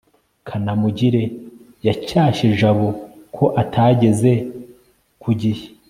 [0.47, 1.23] kanamugire
[1.87, 2.87] yacyashye jabo
[3.35, 4.31] ko atageze
[5.23, 5.63] ku gihe